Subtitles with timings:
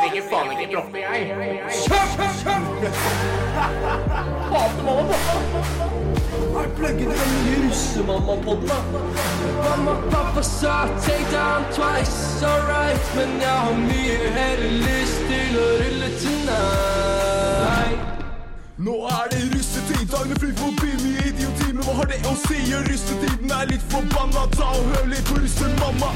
[0.00, 1.20] Trenger faen ikke droppe, jeg.
[9.62, 13.00] Mamma, pappa sa take down twice, alright.
[13.16, 17.98] Men jeg har mye heller lyst til å rulle tonight.
[18.76, 21.72] Nå er det russetid, dagene flyr forbi mye idioti.
[21.72, 22.58] Men hva har det å si?
[22.74, 24.48] Russetiden er litt forbanna.
[24.58, 26.10] Ta og hør litt på russemamma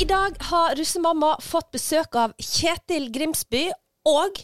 [0.00, 3.66] I dag har russemamma fått besøk av Kjetil Grimsby
[4.08, 4.38] og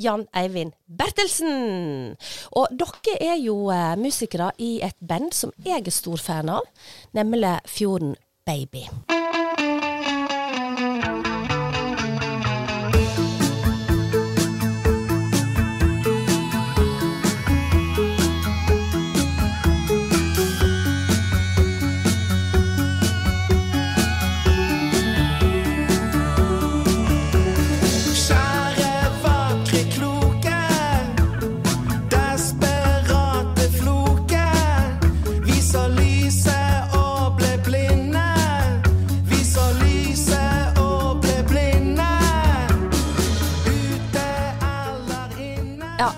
[0.00, 2.14] Jan Eivind Bertelsen.
[2.56, 6.64] Og dere er jo eh, musikere i et band som jeg er stor fan av,
[7.12, 8.16] nemlig Fjorden
[8.48, 8.86] Baby.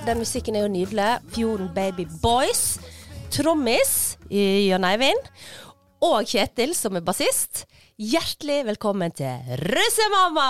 [0.05, 1.11] Den musikken er jo nydelig.
[1.33, 2.77] Fjorden Baby Boys.
[3.33, 5.31] Trommis Jørn Eivind.
[6.05, 7.63] Og Kjetil, som er bassist.
[7.95, 10.49] Hjertelig velkommen til Russemamma!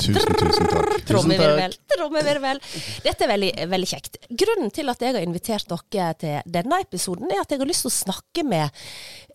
[0.00, 0.96] Tusen, tusen takk.
[1.10, 1.76] Trommevirvel.
[1.92, 2.62] Trommevirvel.
[3.04, 4.18] Dette er veldig, veldig kjekt.
[4.42, 7.86] Grunnen til at jeg har invitert dere til denne episoden, er at jeg har lyst
[7.86, 8.82] til å snakke med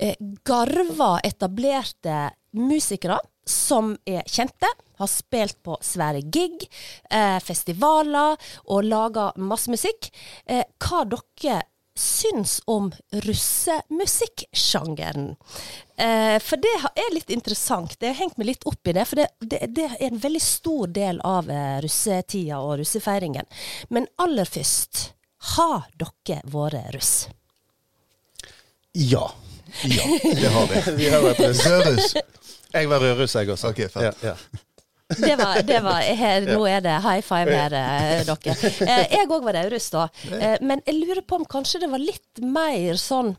[0.01, 2.25] eh, garva, etablerte
[2.57, 4.67] musikere som er kjente.
[4.99, 6.69] Har spilt på svære gig,
[7.11, 10.11] eh, festivaler og laga masse musikk.
[10.47, 11.61] Eh, hva dere
[11.95, 15.35] syns om russemusikksjangeren.
[15.97, 17.95] Eh, for det er litt interessant.
[17.99, 19.05] Jeg har hengt meg litt opp i det.
[19.07, 23.45] For det, det, det er en veldig stor del av eh, russetida og russefeiringen.
[23.89, 25.11] Men aller først,
[25.55, 27.27] har dere vært russ?
[28.95, 29.31] Ja.
[29.83, 30.81] Ja, det har vi.
[30.99, 32.15] Vi har vært russ.
[32.75, 33.71] Jeg var rødruss, jeg også.
[33.71, 34.23] Ok, fett.
[34.23, 34.63] Ja, ja.
[35.05, 38.55] Det var, det var her, Nå er det high five her, eh, dere.
[38.89, 40.07] Eh, jeg òg var rødruss, da.
[40.33, 43.35] Eh, men jeg lurer på om kanskje det var litt mer sånn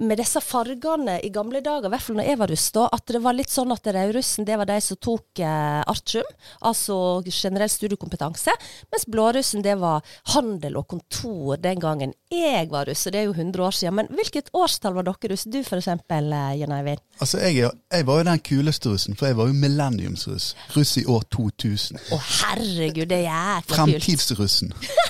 [0.00, 3.14] med disse fargene i gamle dager, i hvert fall når jeg var russ, da, at
[3.14, 6.28] det var litt sånn at rødrussen det var de som tok eh, artium,
[6.68, 6.98] altså
[7.28, 8.54] generell studiekompetanse,
[8.92, 13.28] mens blårussen det var handel og kontor den gangen jeg var russ, og det er
[13.28, 13.96] jo 100 år siden.
[13.96, 15.46] Men hvilket årstall var dere russ?
[15.48, 17.00] Du eksempel, eh, Jan Eivind?
[17.20, 20.54] Altså, jeg, jeg var jo den kuleste russen, for jeg var jo millenniumsruss.
[20.76, 22.02] Russ i år 2000.
[22.12, 23.76] Å herregud, det er jækla kult.
[23.78, 24.74] Fremtidsrussen.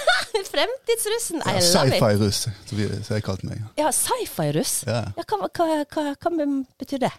[0.58, 1.60] Fremtidsrussen, I Ja.
[1.62, 2.40] Sci-fi-russ,
[3.06, 3.62] som jeg kalte meg.
[3.78, 4.82] Ja, sci-fi-russ.
[4.86, 5.04] Ja.
[5.16, 6.46] Ja, hva, hva, hva, hva
[6.80, 7.12] betyr det?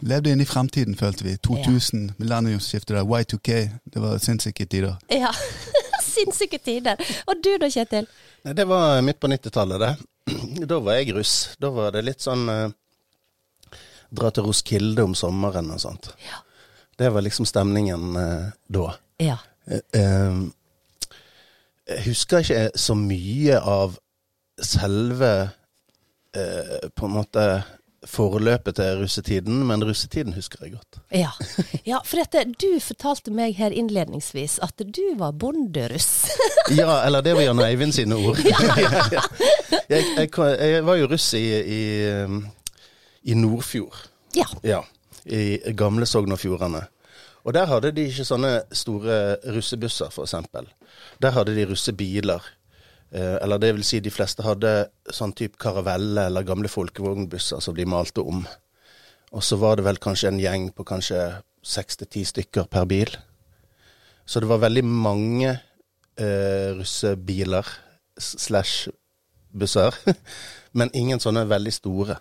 [0.00, 1.36] Levde inn i fremtiden, følte vi.
[1.36, 3.58] 2000, millenniumsskiftet der, Y2K.
[3.84, 4.96] Det var sinnssyke tider.
[5.12, 5.30] Ja,
[6.14, 6.96] sinnssyke tider.
[7.28, 8.08] Og du da, Kjetil?
[8.46, 9.94] Nei, Det var midt på 90-tallet, det.
[10.72, 11.36] Da var jeg russ.
[11.62, 12.66] Da var det litt sånn eh,
[14.16, 16.10] Dra til Roskilde om sommeren og sånt.
[16.24, 16.40] Ja.
[16.96, 18.86] Det var liksom stemningen eh, da.
[19.22, 19.36] Ja.
[19.68, 20.38] Eh, eh,
[21.86, 23.96] jeg husker ikke så mye av
[24.62, 25.32] selve
[26.36, 27.46] eh, på en måte
[28.06, 30.98] forløpet til russetiden, men russetiden husker jeg godt.
[31.10, 31.30] Ja,
[31.86, 36.26] ja for dette, du fortalte meg her innledningsvis at du var bonderuss.
[36.66, 38.40] Ja, eller det var Jan Eivind sine ord.
[39.92, 41.82] jeg, jeg, jeg var jo russ i, i,
[43.22, 44.00] i Nordfjord.
[44.34, 44.48] Ja.
[44.66, 44.80] Ja.
[45.26, 46.82] I gamle Sogn og Fjordane.
[47.46, 49.16] Og der hadde de ikke sånne store
[49.54, 50.66] russebusser, eksempel.
[51.22, 52.42] Der hadde de russebiler.
[53.14, 57.76] Eh, eller det vil si, de fleste hadde sånn type karavelle eller gamle folkevognbusser som
[57.76, 58.42] de malte om.
[59.30, 61.22] Og så var det vel kanskje en gjeng på kanskje
[61.66, 63.14] seks til ti stykker per bil.
[64.26, 67.68] Så det var veldig mange eh, russebiler
[68.18, 68.88] slash
[69.54, 69.94] busser,
[70.78, 72.18] men ingen sånne veldig store.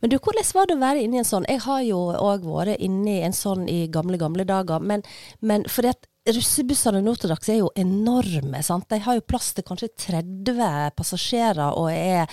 [0.00, 1.48] Men du, hvordan var det å være inni en sånn?
[1.48, 4.80] Jeg har jo òg vært inni en sånn i gamle, gamle dager.
[4.80, 5.04] Men,
[5.44, 8.60] men fordi at russebussene nå til dags er jo enorme.
[8.62, 8.86] sant?
[8.90, 12.28] De har jo plass til kanskje 30 passasjerer og er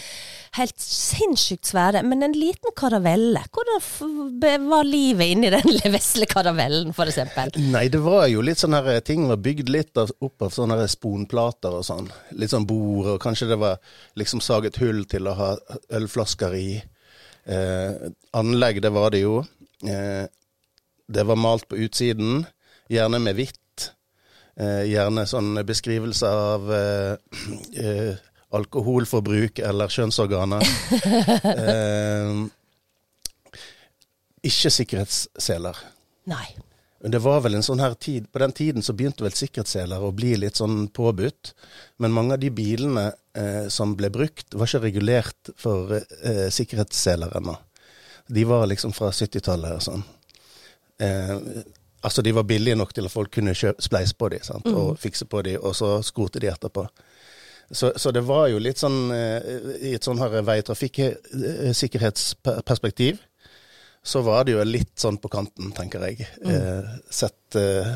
[0.58, 2.04] helt sinnssykt svære.
[2.08, 7.58] Men en liten karavelle, hvordan var livet inni den vesle karavellen, f.eks.?
[7.72, 10.80] Nei, det var jo litt sånn her Ting var bygd litt av, opp av sånne
[10.82, 12.12] her sponplater og sånn.
[12.36, 13.80] Litt sånn bord, og kanskje det var
[14.20, 15.50] liksom saget hull til å ha
[15.96, 16.70] ølflasker i.
[17.48, 19.40] Eh, anlegg, det var det jo.
[19.88, 20.26] Eh,
[21.08, 22.46] det var malt på utsiden,
[22.92, 23.92] gjerne med hvitt.
[24.58, 27.42] Eh, gjerne sånn beskrivelse av eh,
[27.78, 28.16] eh,
[28.58, 30.66] alkoholforbruk eller kjønnsorganer.
[31.64, 32.46] eh,
[34.48, 35.84] ikke sikkerhetsseler.
[36.28, 36.48] Nei.
[37.00, 40.16] Det var vel en sånn her tid, På den tiden så begynte vel sikkerhetsseler å
[40.16, 41.54] bli litt sånn påbudt.
[42.02, 47.38] Men mange av de bilene eh, som ble brukt, var ikke regulert for eh, sikkerhetsseler
[47.38, 47.56] ennå.
[48.28, 50.04] De var liksom fra 70-tallet og sånn.
[51.00, 51.38] Eh,
[52.02, 54.68] altså de var billige nok til at folk kunne kjøpe, spleise på de, sant?
[54.68, 56.88] og fikse på de, og så skrote de etterpå.
[57.72, 59.42] Så, så det var jo litt sånn eh,
[59.90, 63.20] I et sånn veitrafikksikkerhetsperspektiv
[64.08, 66.28] så var det jo litt sånn på kanten, tenker jeg.
[66.48, 67.90] Eh, sett eh,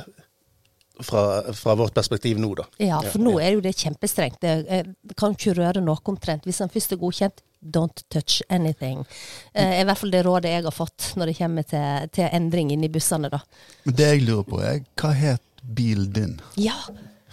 [1.02, 1.22] fra,
[1.56, 2.66] fra vårt perspektiv nå, da.
[2.84, 4.42] Ja, for nå er jo det kjempestrengt.
[4.44, 6.44] Det, eh, kan ikke røre noe omtrent.
[6.50, 9.06] Hvis den først er godkjent, don't touch anything.
[9.54, 12.74] Eh, I hvert fall det rådet jeg har fått når det kommer til, til endring
[12.75, 13.40] inni bussene, da.
[13.86, 16.36] Men det jeg lurer på, er hva het bilen din?
[16.60, 16.75] Ja,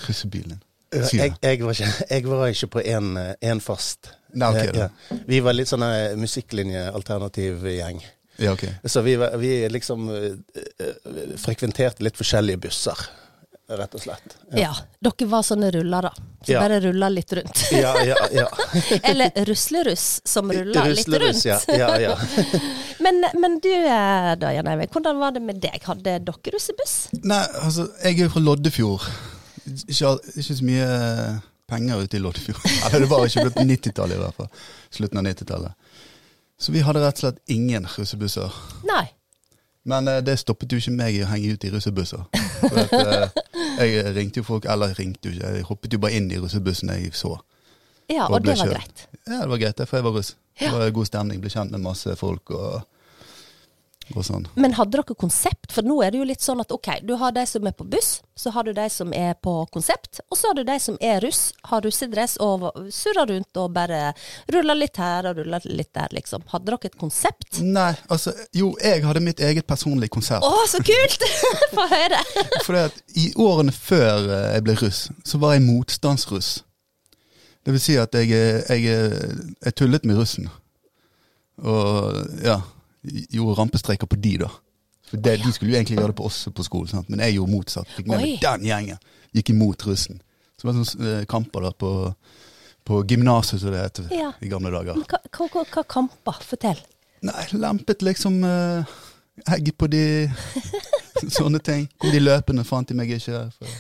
[0.06, 0.60] Russebilen?
[0.94, 4.12] Ja, Jeg, jeg, var ikke, jeg var ikke på én fast.
[4.38, 4.86] Nei, ok, Eh, da.
[4.86, 5.18] ja.
[5.28, 5.84] Vi var litt sånn
[6.20, 8.00] musikklinje-alternativ gjeng.
[8.38, 8.70] Ja, okay.
[8.84, 10.34] Så vi, vi liksom eh,
[10.78, 13.00] eh, frekventerte litt forskjellige busser,
[13.68, 14.36] rett og slett.
[14.56, 14.70] ja.
[15.04, 16.10] Dere var sånne rullere.
[16.46, 16.60] Så Ja.
[16.62, 17.64] bare rulla litt rundt.
[17.74, 18.46] Ja, ja, ja.
[19.02, 21.44] Eller rusleruss som rulla litt rundt.
[21.44, 22.14] Ja, ja, ja.
[23.04, 25.82] Men, men du eh, da, Jan Eivind, hvordan var det med deg?
[25.84, 26.96] Hadde dere russebuss?
[27.24, 29.04] Nei, altså, jeg er jo fra Loddefjord.
[29.84, 30.88] Ikke, ikke så mye
[31.68, 32.62] penger ute i Loddefjord.
[32.86, 34.48] Eller det var ikke på 90-tallet i hvert fall.
[34.96, 35.74] Slutten av 90-tallet.
[36.58, 38.54] Så vi hadde rett og slett ingen russebusser.
[38.88, 39.04] Nei.
[39.88, 42.24] Men eh, det stoppet jo ikke meg i å henge ut i russebusser.
[42.68, 46.26] At, eh, jeg ringte jo folk, eller ringte jo ikke, jeg hoppet jo bare inn
[46.34, 47.36] i russebussen jeg så.
[48.10, 48.74] Ja, Og og det var kjørt.
[48.74, 49.06] greit.
[49.28, 50.34] Ja, det var greit, for jeg var russ.
[50.58, 50.70] Ja.
[50.72, 52.82] Det var god stemning, ble kjent med masse folk og
[54.16, 54.46] sånn.
[54.56, 55.72] Men hadde dere konsept?
[55.74, 57.86] For nå er det jo litt sånn at ok, du har de som er på
[57.88, 60.96] buss, så har du de som er på konsept, og så har du de som
[61.04, 61.40] er russ,
[61.70, 64.12] har russedress og surrer rundt og bare
[64.54, 66.46] ruller litt her og ruller litt der, liksom.
[66.52, 67.60] Hadde dere et konsept?
[67.64, 70.46] Nei, altså, jo, jeg hadde mitt eget personlige konsert.
[70.46, 71.26] Å, så kult!
[71.76, 72.22] Få høre.
[72.66, 76.54] For at i årene før eh, jeg ble russ, så var jeg motstandsruss.
[77.66, 80.48] Det vil si at jeg, eh, jeg, eh, jeg tullet med russen.
[81.58, 82.14] Og
[82.44, 82.60] ja,
[83.02, 84.50] gjorde rampestreker på de, da.
[85.08, 87.08] For det, De skulle jo egentlig gjøre det på oss på skolen, sant?
[87.08, 87.88] men jeg gjorde motsatt.
[87.96, 88.98] Fikk med meg den gjengen.
[89.36, 90.20] Gikk imot russen.
[90.58, 91.90] Så det var sånne eh, kamper da på,
[92.84, 94.32] på gymnaset, som det het Ja.
[94.42, 94.98] i gamle dager.
[95.08, 96.40] Hva, hva, hva, hva kamper?
[96.44, 96.80] Fortell.
[97.24, 98.98] Nei, lempet liksom uh,
[99.50, 100.02] egg på de
[101.34, 101.88] Sånne ting.
[101.98, 103.40] Kom de løpende, fant de meg ikke.
[103.56, 103.78] For,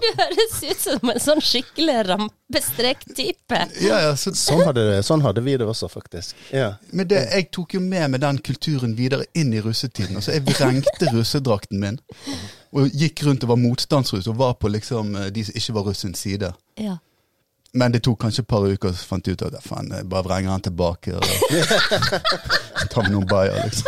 [0.20, 3.60] høres ut som en sånn skikkelig rampestrektype.
[3.80, 6.34] ja, ja, så, Sånn hadde, det- sånn hadde vi det også, faktisk.
[6.54, 6.74] Ja.
[6.92, 10.16] Men det, jeg tok jo med meg den kulturen videre inn i russetiden.
[10.16, 12.00] Altså, jeg vrengte russedrakten min.
[12.72, 15.88] Og gikk rundt og var motstandsruss og var på liksom eh, de som ikke var
[15.90, 16.52] russens side.
[16.80, 16.98] Ja.
[17.74, 20.26] Men det tok kanskje et par uker, så fant jeg ut at faen, jeg bare
[20.26, 21.14] vrenger han tilbake.
[21.16, 21.24] Og
[22.92, 23.86] tar med noen bayer, liksom.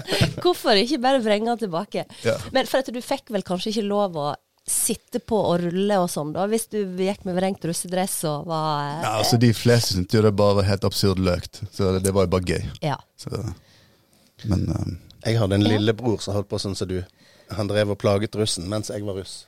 [0.44, 2.06] Hvorfor ikke bare vrenge den tilbake?
[2.26, 2.36] Ja.
[2.54, 4.30] Men for at du fikk vel kanskje ikke lov å
[4.68, 9.00] sitte på og rulle og sånn, da, hvis du gikk med vrengt russedress og var
[9.02, 11.64] Ja, altså, de fleste syntes jo det bare var helt absurd løkt.
[11.74, 12.68] Så det, det var jo bare gøy.
[12.86, 12.98] Ja.
[13.18, 13.30] Så,
[14.46, 14.92] men um,
[15.26, 17.00] Jeg hadde en lillebror som holdt på sånn som du.
[17.58, 19.42] Han drev og plaget russen mens jeg var russ.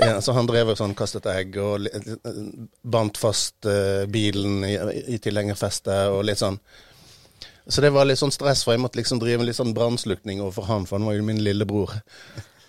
[0.00, 1.92] ja, så han drev og sånn, kastet egg og li-
[2.82, 4.74] bandt fast uh, bilen i,
[5.14, 6.58] i tilhengerfestet og litt sånn.
[7.70, 10.66] Så det var litt sånn stress, for jeg måtte liksom drive litt sånn brannslukning overfor
[10.66, 12.00] han, for han var jo min lillebror.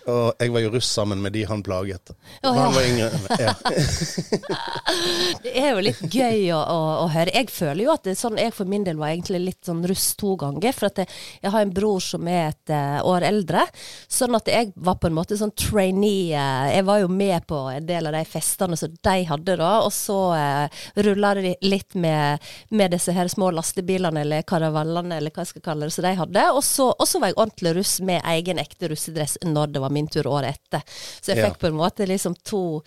[0.09, 2.13] Og jeg var jo russ sammen med de han plaget.
[2.41, 3.09] Oh, Og han var yngre.
[3.39, 3.53] Ja.
[5.43, 7.33] Det er jo litt gøy å, å, å høre.
[7.35, 9.83] Jeg føler jo at det, er sånn, jeg for min del var egentlig litt sånn
[9.87, 10.73] russ to ganger.
[10.75, 11.11] For at jeg,
[11.43, 13.65] jeg har en bror som er et uh, år eldre.
[14.11, 16.33] Sånn at jeg var på en måte sånn trainee.
[16.33, 19.71] Uh, jeg var jo med på en del av de festene som de hadde da.
[19.85, 22.41] Og så uh, rulla de litt med,
[22.73, 26.15] med disse her små lastebilene eller karavallene eller hva jeg skal kalle det, som de
[26.19, 26.47] hadde.
[26.57, 26.91] Og så
[27.21, 30.81] var jeg ordentlig russ med egen ekte russedress når det var min tur året etter.
[31.21, 31.49] Så jeg Ja.
[31.49, 32.81] fikk på en måte liksom to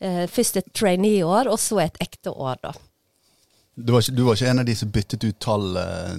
[0.00, 2.72] eh, Først et trainee-år, og så et ekte år, da.
[3.78, 5.68] Du var, ikke, du var ikke en av de som byttet ut tall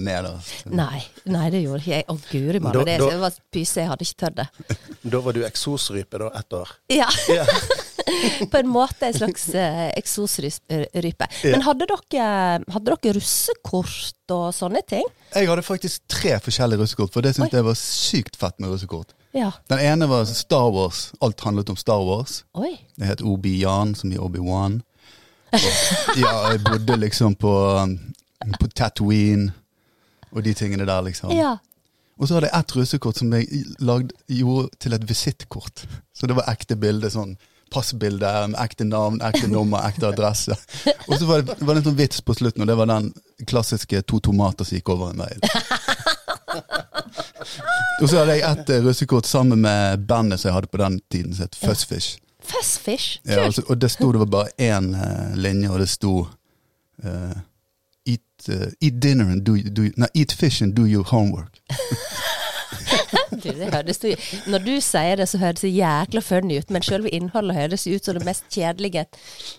[0.00, 0.24] ned?
[0.24, 0.30] Da.
[0.72, 2.04] Nei, nei, det gjorde ikke jeg.
[2.08, 4.46] Å guri malla, det, det var pyse, jeg hadde ikke tørt det.
[5.12, 6.72] Da var du eksosrype da, ett år.
[6.88, 7.08] Ja.
[8.52, 11.28] På en måte en slags eh, eksosrype.
[11.44, 12.26] Men hadde dere,
[12.72, 15.06] hadde dere russekort og sånne ting?
[15.34, 19.14] Jeg hadde faktisk tre forskjellige russekort, for det syntes jeg var sykt fett med russekort.
[19.36, 19.52] Ja.
[19.70, 21.10] Den ene var Star Wars.
[21.20, 22.42] Alt handlet om Star Wars.
[22.58, 22.74] Oi.
[22.98, 24.80] Det het Obi-Jan, som i Obi-Wan.
[26.16, 27.50] Ja, jeg bodde liksom på,
[27.82, 27.96] um,
[28.60, 29.50] på Tatooine
[30.30, 31.32] og de tingene der, liksom.
[31.34, 31.56] Ja.
[32.20, 35.86] Og så hadde jeg ett russekort som jeg lagde, gjorde til et visittkort.
[36.14, 37.34] Så det var ekte bilde, sånn
[37.70, 40.56] passbilde ekte navn, ekte nummer, ekte adresse.
[41.06, 43.12] Og så var det, var det en sånn vits på slutten, og det var den
[43.50, 45.38] klassiske to tomater som gikk over en mail.
[48.00, 51.00] Og så hadde jeg ett eh, russekort sammen med bandet som jeg hadde på den
[51.12, 52.16] tiden, som het Fussfish.
[53.24, 56.14] Ja, altså, og det sto det var bare én uh, linje, og det sto
[57.04, 57.36] uh,
[58.06, 61.60] eat, uh, eat dinner and do, do Nei, eat fish and do your homework.
[63.40, 64.14] Du, det høres jo,
[64.52, 68.04] når du sier det, så høres det jækla funny ut, men selve innholdet høres ut
[68.06, 69.06] som det mest kjedelige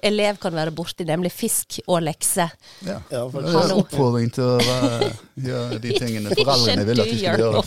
[0.05, 2.53] elev kan være borti, nemlig fisk og lekser.
[2.87, 2.99] Ja.
[3.11, 5.11] Ja, Det er en oppfordring til å være,
[5.47, 7.63] gjøre de tingene foreldrene vil at de skal gjøre.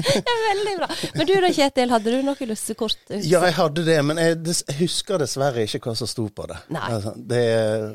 [0.00, 0.90] Det er veldig bra.
[1.16, 3.00] Men du da, Kjetil, hadde du noe lussekort?
[3.18, 6.60] Ja, jeg hadde det, men jeg, husker dessverre ikke hva som sto på det.
[6.74, 6.88] Nei.
[7.30, 7.90] det er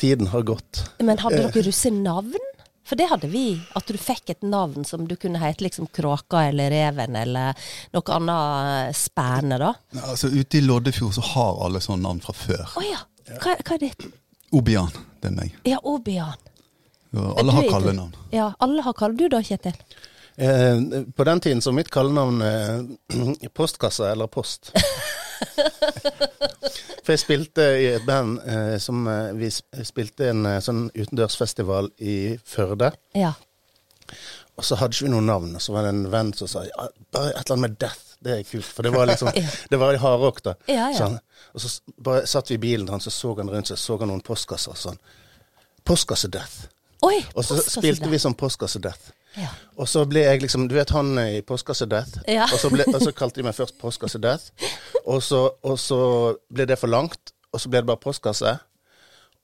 [0.00, 0.80] Tiden har gått.
[1.04, 2.51] Men hadde dere russenavn?
[2.92, 3.54] For det hadde vi.
[3.72, 7.54] At du fikk et navn som du kunne hete liksom Kråka eller Reven eller
[7.96, 9.70] noe annet spennende, da.
[9.96, 12.66] Ja, Altså, ute i Loddefjord så har alle sånne navn fra før.
[12.76, 13.00] Å ja.
[13.30, 14.10] Hva, hva er det?
[14.52, 15.56] Obian, det er meg.
[15.64, 16.36] Ja, Obian.
[17.16, 18.12] Ja, alle har kallenavn.
[18.36, 19.16] Ja, alle har kall.
[19.16, 19.80] Du da, Kjetil?
[20.36, 20.84] Eh,
[21.16, 24.74] på den tiden så mitt kallenavn eh, Postkasse eller Post.
[27.02, 30.84] For jeg spilte i et band eh, som eh, Vi sp- spilte en eh, sånn
[30.94, 32.92] utendørsfestival i Førde.
[33.18, 33.32] Ja.
[34.60, 35.54] Og så hadde ikke vi noe navn.
[35.58, 38.02] Og så var det en venn som sa ja, bare et eller annet med Death.
[38.22, 38.68] Det er kult.
[38.68, 39.48] For det var liksom Ja.
[39.72, 40.54] Det var i hardrock, da.
[40.70, 40.98] Ja, ja.
[41.00, 41.18] Sånn.
[41.52, 44.12] og så bare satt vi i bilen han, så så han rundt seg, så han
[44.12, 44.76] noen postkasser.
[44.78, 45.00] Sånn.
[45.88, 46.68] Postkasse Death.
[47.02, 47.16] Oi!
[47.34, 48.12] Og så spilte death.
[48.14, 49.10] vi som Postkasse Death.
[49.38, 49.48] Ja.
[49.80, 52.20] Og så ble jeg liksom Du vet han i Postkasse Death?
[52.28, 52.44] Ja.
[52.52, 54.52] Og, så ble, og så kalte de meg først Postkasse Death.
[55.12, 55.96] Og så, og så
[56.54, 58.52] ble det for langt, og så ble det bare postkasse.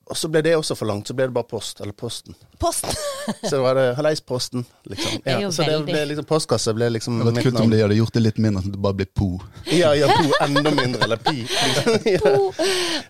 [0.08, 2.36] Og så ble det også for langt, så ble det bare Post, eller Posten.
[2.58, 2.90] Posten.
[3.42, 5.18] Så det var det Hallais, Posten, liksom.
[5.24, 7.80] Det er så det ble liksom Postkasse ble liksom Det hadde vært kult om de
[7.82, 9.28] hadde gjort det litt mindre, sånn at det bare ble Po.
[9.80, 11.44] Ja, ja, po enda mindre, eller pi.
[11.68, 12.08] Liksom.
[12.08, 12.32] Ja.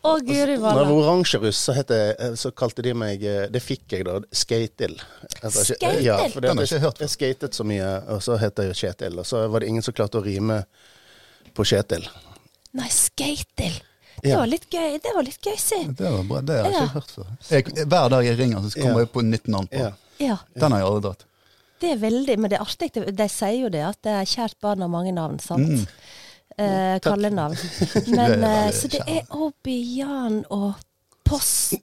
[0.03, 1.95] Å, guri Når jeg var oransjeruss, så, het
[2.41, 4.99] så kalte de meg eh, Det fikk jeg da, Skatil.
[5.39, 6.03] Altså, Skatil?
[6.05, 8.65] Ja, for det, Den har jeg ikke hørt jeg skatet så mye, og så het
[8.65, 9.21] jeg Kjetil.
[9.23, 10.65] Og så var det ingen som klarte å rime
[11.55, 12.11] på Kjetil.
[12.79, 13.79] Nei, Skatil.
[14.23, 14.39] Det Ja.
[14.39, 15.85] var litt gøy, det var litt gøy, si.
[15.87, 16.83] Det var bra, det har jeg Ja.
[16.85, 17.27] ikke hørt før.
[17.51, 19.05] Jeg, hver dag jeg ringer, så kommer Ja.
[19.07, 19.79] jeg på nytt navn på.
[19.79, 19.93] Ja.
[20.19, 20.37] Ja.
[20.59, 21.25] Den har jeg aldri dratt.
[21.81, 22.93] Det er veldig, men det er artig.
[22.93, 25.69] De, de sier jo det, at det er kjært barn har mange navn, sant?
[25.69, 25.87] Mm.
[26.59, 27.55] Eh, kallenavn.
[28.17, 30.75] Men, Det eh, så det er Obian og
[31.25, 31.79] Posten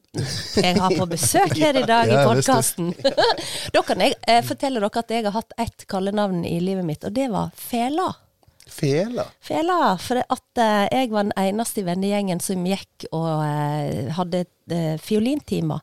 [0.57, 2.93] jeg har på besøk her i dag i Ja, i podkasten.
[3.73, 7.03] da kan jeg eh, fortelle dere at jeg har hatt ett kallenavn i livet mitt,
[7.05, 8.09] og det var Fela.
[8.75, 9.23] Fela.
[9.39, 14.41] Fela, for at eh, jeg var den eneste i vennegjengen som gikk og eh, hadde
[14.71, 15.79] uh, fiolintimer.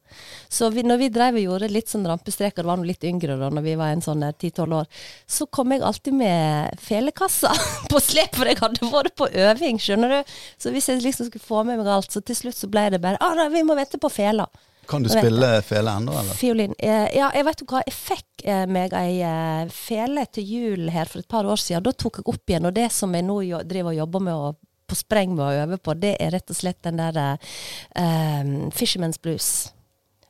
[0.52, 3.48] Så vi, når vi drev og gjorde litt sånn rampestreker, var nå litt yngre da
[3.48, 4.90] når vi var en sånn eh, 10-12 år,
[5.24, 7.54] så kom jeg alltid med felekassa
[7.92, 10.36] på slep, for jeg hadde vært på øving, skjønner du.
[10.60, 13.00] Så hvis jeg liksom skulle få med meg alt, så til slutt så ble det
[13.00, 14.50] bare ah, nei, vi må vente på fela.
[14.88, 16.34] Kan du spille fele ennå, eller?
[16.34, 16.74] Fiolin.
[16.78, 17.82] Eh, ja, jeg vet jo hva.
[17.86, 21.84] Jeg fikk eh, meg ei eh, fele til jul her for et par år siden.
[21.86, 24.48] Da tok jeg opp igjen, og det som jeg nå jo, driver og jobber med
[24.48, 24.58] og
[24.90, 28.42] på spreng med å øve på, det er rett og slett den der eh,
[28.74, 29.70] Fisherman's Blues.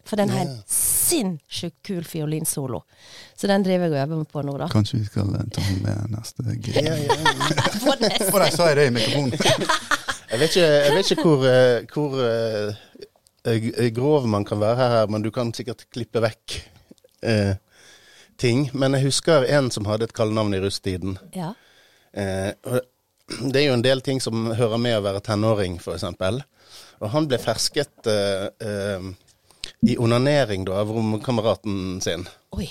[0.06, 2.82] For den har en sinnssykt kul fiolinsolo.
[3.38, 4.68] Så den driver jeg og øver med på nå, da.
[4.70, 6.74] Kanskje vi skal ta den med neste gig.
[6.76, 7.18] Ja, ja.
[8.02, 8.28] Neste.
[8.28, 9.36] Å nei, sa jeg det i mikrofonen?
[10.32, 11.46] Jeg vet ikke, jeg vet ikke hvor,
[11.94, 13.11] hvor
[13.96, 16.56] grov man kan være her, men du kan sikkert klippe vekk
[17.26, 17.54] eh,
[18.38, 18.68] ting.
[18.72, 21.18] Men jeg husker en som hadde et kallenavn i rusttiden.
[21.34, 21.52] Ja.
[22.12, 22.52] Eh,
[23.42, 26.04] det er jo en del ting som hører med å være tenåring, f.eks.
[27.02, 29.06] Og han ble fersket eh, eh,
[29.88, 32.68] i onanering da, av romkameraten sin Oi.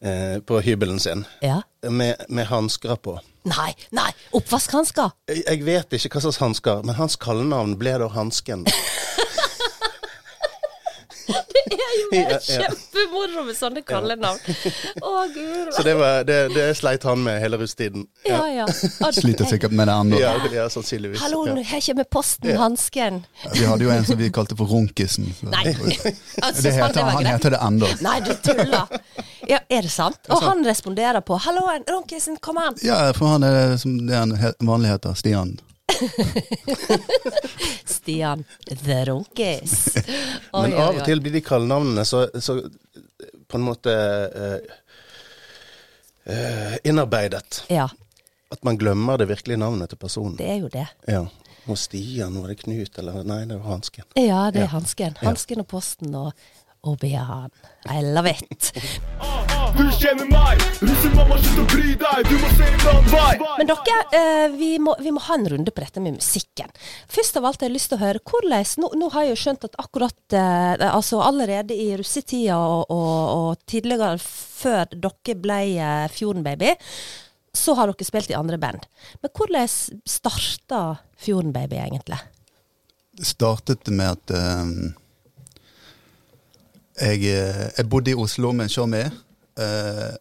[0.00, 1.62] eh, på hybelen sin, Ja.
[1.90, 3.16] med, med hansker på.
[3.44, 4.10] Nei, nei!
[4.36, 5.10] Oppvaskhansker!
[5.28, 8.64] Jeg, jeg vet ikke hva slags hansker, men hans kallenavn ble da Hansken.
[11.74, 12.38] Er jo Ja, ja.
[12.44, 14.38] kjempemoro med sånne kallenavn.
[15.00, 15.70] Å, gud.
[15.76, 18.04] Så det, var, det, det sleit han med hele russetiden.
[18.28, 18.66] Ja, ja.
[18.68, 20.20] Og- Sliter sikkert med det ennå.
[20.20, 21.20] Ja, ja sannsynligvis.
[21.24, 21.56] Hallo, Ja.
[21.72, 23.22] her kommer posten, hansken.
[23.54, 25.30] Vi hadde jo en som vi kalte for Runkisen.
[25.54, 25.64] Nei.
[25.72, 27.92] Altså, Det heter, var han heter det ennå.
[28.04, 28.98] Nei, du tuller.
[29.48, 30.20] Ja, er det sant?
[30.32, 32.78] Og han responderer på 'Halloen, Runkisen, kom an'.
[32.82, 35.56] Ja, for han er som det han vanlig heter, Stian.
[37.84, 39.94] Stian the Runkis.
[40.52, 42.56] Oi, Men av og til blir de kallenavnene så, så
[43.48, 43.92] på en måte
[46.24, 47.88] uh, innarbeidet Ja,
[48.54, 50.36] at man glemmer det virkelige navnet til personen.
[50.40, 50.86] det er jo det.
[51.10, 51.24] Ja.
[51.64, 54.04] Og Stian, var det Knut, eller Nei, det var Hansken.
[54.20, 54.72] Ja, det er Ja.
[54.74, 55.16] hansken.
[55.22, 56.32] Hansken og posten og
[56.84, 57.48] og Bian.
[57.88, 58.72] I love it.
[59.74, 63.32] Du kjenner meg, russemamma, slutt å bry deg, du må se en annen vei.
[63.58, 66.70] Men dere, eh, vi, må, vi må ha en runde på dette med musikken.
[67.10, 69.40] Først av alt har jeg lyst til å høre hvordan Nå, nå har jeg jo
[69.42, 75.60] skjønt at akkurat eh, Altså allerede i russetida og, og, og tidligere, før dere ble
[75.74, 76.74] eh, Fjorden-baby,
[77.54, 78.86] så har dere spilt i andre band.
[79.22, 79.74] Men hvordan
[80.06, 80.84] starta
[81.24, 82.20] Fjorden-baby egentlig?
[83.14, 84.94] Det startet med at um,
[86.94, 89.10] jeg, eh, jeg bodde i Oslo med en showmee.
[89.58, 90.14] Eh,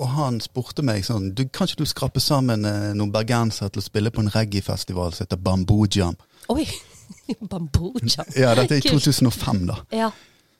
[0.00, 3.82] og han spurte meg sånn du, Kan ikke du skrape sammen uh, noen bergensere til
[3.82, 6.16] å spille på en reggae-festival som heter Bamboo Jam?
[6.48, 6.64] Oi!
[7.50, 8.24] Bambuja.
[8.38, 9.76] Ja, dette er i 2005, da.
[9.92, 10.08] Ja.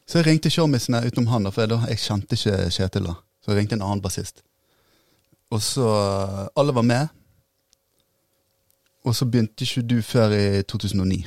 [0.06, 3.06] Så jeg ringte showmisene utenom han, da, for jeg, da, jeg kjente ikke Kjetil.
[3.08, 3.14] da.
[3.40, 4.42] Så jeg ringte en annen bassist.
[5.50, 5.86] Og så
[6.58, 7.08] Alle var med.
[9.06, 11.22] Og så begynte ikke du før i 2009.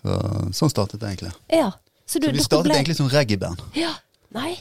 [0.00, 0.18] Så,
[0.56, 1.32] sånn startet det egentlig.
[1.54, 1.70] ja.
[2.10, 3.60] Så, du, Så vi startet ble- egentlig som reggae-band.
[3.78, 3.92] Ja,
[4.36, 4.52] nei.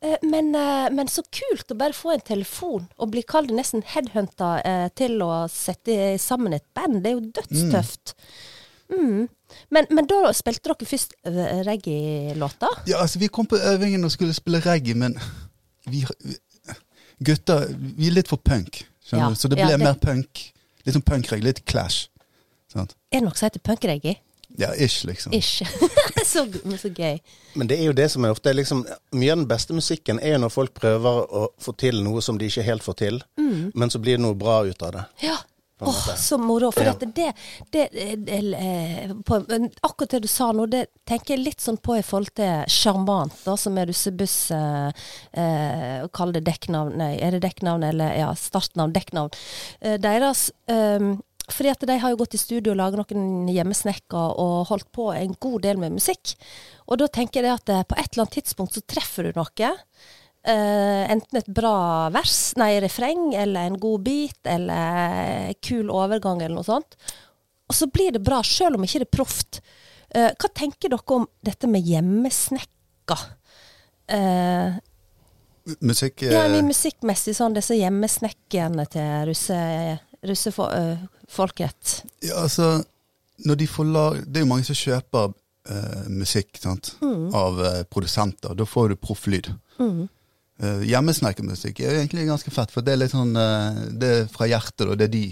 [0.00, 3.82] Eh, Men, eh, men så kult å bare få en telefon og bli kalt nesten
[3.86, 7.02] headhunta eh, til å sette sammen et band.
[7.04, 8.14] Det er jo dødstøft.
[8.88, 9.26] Mm.
[9.70, 11.12] Men, men da spilte dere først
[11.68, 12.82] reggae-låter?
[12.88, 15.16] Ja, altså Vi kom på øvingen og skulle spille reggae, men
[15.88, 16.04] vi,
[17.24, 18.82] gutter vi er litt for punk.
[19.12, 19.28] Ja?
[19.34, 20.46] Så det ja, ble det- mer punk.
[20.86, 22.08] Litt sånn punkreggae, litt clash.
[22.72, 22.94] Sant?
[23.12, 24.16] Er det noe som heter punkreggae?
[24.56, 25.32] Ja, ish, liksom.
[25.36, 25.62] Ish.
[26.24, 27.18] så, men så gøy.
[27.54, 30.36] Men det er jo det som er ofte liksom, Mye av den beste musikken er
[30.36, 33.92] jo når folk prøver å få til noe som de ikke helt får til, men
[33.92, 35.04] så blir det noe bra ut av det.
[35.28, 35.36] Ja.
[35.80, 36.72] Åh, oh, så moro.
[36.72, 36.92] For Ja.
[36.98, 37.32] det,
[37.70, 37.88] det,
[38.26, 39.36] det eh, på,
[39.86, 43.36] Akkurat det du sa nå, det tenker jeg litt sånn på i forhold til Sjarmant,
[43.44, 44.90] da, som er russebuss eh,
[45.38, 49.30] eh, Kall det dekknavn, nei, er det dekknavn eller ja, startnavn, dekknavn.
[49.78, 51.12] Eh, deres eh,
[51.54, 55.10] fordi at de har jo gått i studio og laget noen hjemmesnekker og holdt på
[55.14, 56.34] en god del med musikk.
[56.86, 59.74] Og da tenker jeg at eh, på et eller annet tidspunkt så treffer du noe.
[60.48, 66.54] Uh, enten et bra vers, nei, refreng, eller en god bit, eller kul overgang, eller
[66.56, 66.94] noe sånt.
[67.68, 69.60] Og så blir det bra, sjøl om ikke det er proft.
[70.14, 73.26] Uh, hva tenker dere om dette med hjemmesnekker?
[74.08, 74.78] Uh,
[75.80, 79.32] Musikk eh, ja, men musikkmessig sånn, disse hjemmesnekkene til
[80.22, 81.76] russefolket.
[81.82, 82.84] Russe, Ja, altså
[83.46, 85.32] når de får lag, Det er jo mange som kjøper
[85.70, 86.96] eh, musikk sant?
[87.00, 87.34] Mm.
[87.34, 88.54] av eh, produsenter.
[88.54, 89.52] Da får du profflyd.
[89.78, 90.08] Mm.
[90.58, 94.48] Uh, Hjemmesnekkermusikk er egentlig ganske fett, for det er litt sånn eh, Det er fra
[94.50, 95.26] hjertet, og det er de,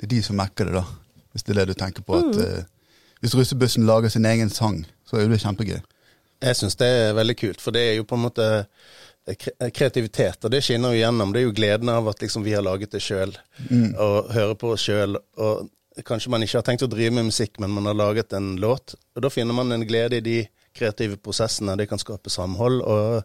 [0.00, 0.84] det er de som mekker det, da.
[1.32, 2.16] Hvis det er det du tenker på.
[2.16, 2.30] Mm.
[2.30, 5.76] At, eh, hvis russebussen lager sin egen sang, så er jo det kjempegøy.
[6.42, 8.48] Jeg syns det er veldig kult, for det er jo på en måte
[9.74, 11.32] kreativitet, og det skinner jo gjennom.
[11.32, 13.34] Det er jo gleden av at liksom vi har laget det sjøl,
[13.98, 15.16] og hører på oss sjøl.
[15.38, 15.68] Og
[16.08, 18.96] kanskje man ikke har tenkt å drive med musikk, men man har laget en låt.
[19.14, 20.36] Og da finner man en glede i de
[20.74, 21.76] kreative prosessene.
[21.76, 23.22] Det kan skape samhold, og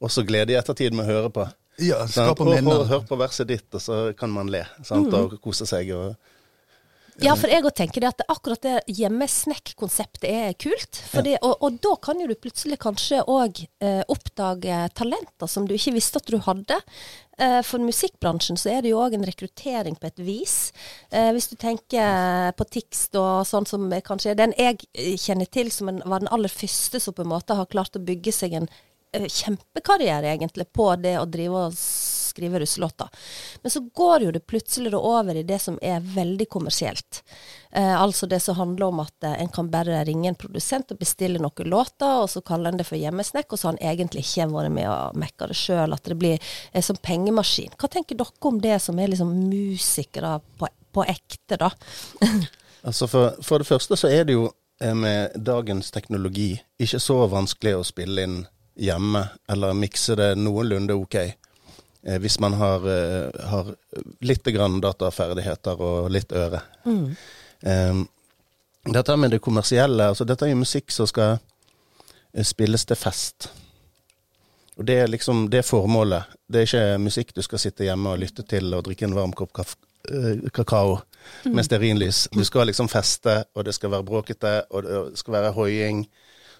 [0.00, 1.46] også glede i ettertid med å høre på.
[1.80, 2.84] Ja, skape skaper Og, og minner.
[2.90, 5.12] hør på verset ditt, og så kan man le sant?
[5.14, 5.92] og kose seg.
[5.96, 6.16] Og,
[7.20, 11.00] Ja, for jeg òg tenker det at akkurat det hjemmesnekk-konseptet er kult.
[11.12, 15.74] Fordi, og, og da kan jo du plutselig kanskje òg eh, oppdage talenter som du
[15.76, 16.78] ikke visste at du hadde.
[17.40, 20.56] Eh, for musikkbransjen så er det jo òg en rekruttering på et vis.
[21.12, 25.48] Eh, hvis du tenker på Tix og sånn som kanskje er den jeg eh, kjenner
[25.52, 28.32] til som en, var den aller første som på en måte har klart å bygge
[28.32, 28.70] seg en
[29.12, 31.76] eh, kjempekarriere egentlig på det å drive og
[32.30, 33.10] skrive russelåter.
[33.62, 37.22] Men så går jo det plutselig over i det som er veldig kommersielt.
[37.72, 40.98] Eh, altså det som handler om at eh, en kan bare ringe en produsent og
[40.98, 44.24] bestille noen låter, og så kaller en det for hjemmesnekk, og så har en egentlig
[44.26, 45.94] ikke vært med og mekka det sjøl.
[45.94, 47.76] At det blir eh, som pengemaskin.
[47.78, 51.74] Hva tenker dere om det som er liksom musikere på, på ekte, da?
[52.80, 54.46] Altså for, for det første så er det jo
[54.80, 58.38] eh, med dagens teknologi ikke så vanskelig å spille inn
[58.80, 61.16] hjemme, eller mikse det noenlunde ok.
[62.06, 63.74] Eh, hvis man har, eh, har
[64.20, 66.62] litt grann dataferdigheter og litt øre.
[67.62, 68.04] Eh,
[68.92, 71.38] dette med det kommersielle, altså dette er jo musikk som skal
[72.32, 73.50] eh, spilles til fest.
[74.78, 76.24] Og det er liksom det formålet.
[76.48, 79.36] Det er ikke musikk du skal sitte hjemme og lytte til og drikke en varm
[79.36, 79.52] kopp
[80.56, 81.02] kakao
[81.44, 82.28] med stearinlys.
[82.32, 86.06] Du skal liksom feste, og det skal være bråkete, og det skal være hoiing.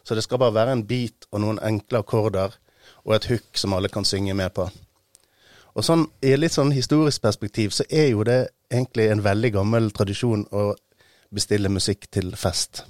[0.04, 2.52] Så det skal bare være en beat og noen enkle akkorder
[3.06, 4.68] og et hook som alle kan synge med på.
[5.74, 9.90] Og sånn, I litt sånn historisk perspektiv så er jo det egentlig en veldig gammel
[9.94, 10.72] tradisjon å
[11.30, 12.84] bestille musikk til fest.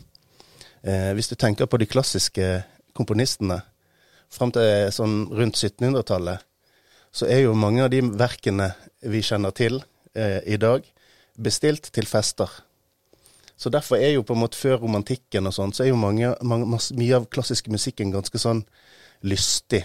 [0.83, 2.47] Eh, hvis du tenker på de klassiske
[2.97, 3.61] komponistene
[4.33, 6.41] fram til sånn rundt 1700-tallet,
[7.13, 8.71] så er jo mange av de verkene
[9.03, 9.81] vi kjenner til
[10.15, 10.85] eh, i dag,
[11.37, 12.49] bestilt til fester.
[13.61, 16.33] Så derfor er jo på en måte før romantikken og sånn, så er jo mange,
[16.41, 18.63] mange, mye av klassisk musikken ganske sånn
[19.27, 19.83] lystig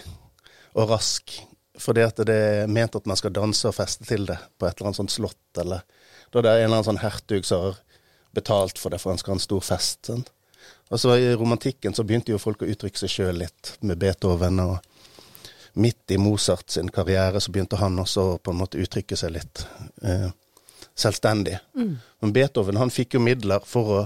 [0.75, 1.33] og rask.
[1.81, 4.77] Fordi at det er ment at man skal danse og feste til det på et
[4.77, 5.83] eller annet sånt slott, eller
[6.31, 7.81] da det er en eller annen sånn hertug som har
[8.35, 9.99] betalt for det for han skal ha en stor fest.
[10.09, 10.31] Sant?
[10.93, 14.59] Og så i romantikken så begynte jo folk å uttrykke seg sjøl litt, med Beethoven.
[14.61, 19.17] Og midt i Mozart sin karriere så begynte han også å på en måte uttrykke
[19.19, 19.65] seg litt
[20.03, 20.29] eh,
[20.95, 21.57] selvstendig.
[22.21, 24.01] Men Beethoven han fikk jo midler for å,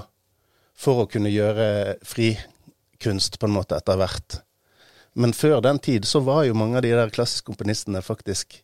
[0.77, 4.39] for å kunne gjøre frikunst på en måte etter hvert.
[5.19, 8.62] Men før den tid så var jo mange av de der klassiske komponistene faktisk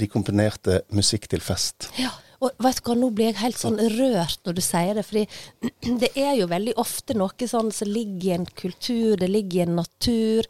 [0.00, 1.86] De komponerte musikk til fest.
[1.96, 5.04] Ja, og vet du hva, nå blir jeg helt sånn rørt når du sier det,
[5.08, 5.22] fordi
[6.02, 9.64] det er jo veldig ofte noe sånn som ligger i en kultur, det ligger i
[9.66, 10.48] en natur,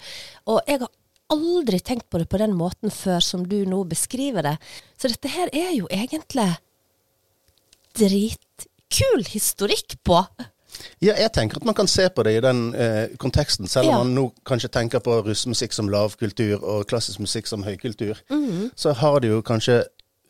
[0.51, 0.91] og jeg har
[1.31, 4.57] aldri tenkt på det på den måten før som du nå beskriver det.
[4.99, 6.49] Så dette her er jo egentlig
[7.99, 10.25] dritkul historikk på.
[11.01, 13.93] Ja, jeg tenker at man kan se på det i den eh, konteksten, selv om
[13.93, 13.99] Ja.
[14.05, 18.21] man nå kanskje tenker på russemusikk som lavkultur og klassisk musikk som høykultur.
[18.77, 19.81] Så har det jo kanskje